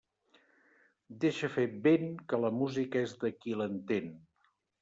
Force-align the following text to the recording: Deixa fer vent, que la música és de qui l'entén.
Deixa 1.25 1.51
fer 1.57 1.67
vent, 1.87 2.09
que 2.31 2.41
la 2.47 2.53
música 2.63 3.07
és 3.09 3.17
de 3.25 3.35
qui 3.37 3.57
l'entén. 3.61 4.13